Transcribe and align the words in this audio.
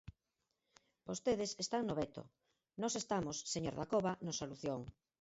Vostedes 1.07 1.51
están 1.63 1.83
no 1.85 1.97
veto; 2.01 2.21
nós 2.81 2.93
estamos, 3.01 3.35
señor 3.53 3.75
Dacova, 3.79 4.11
na 4.25 4.33
solución. 4.41 4.79